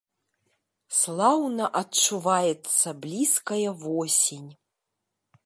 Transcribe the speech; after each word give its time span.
Слаўна 0.99 1.65
адчуваецца 1.81 2.87
блізкая 3.05 3.69
восень. 3.85 4.51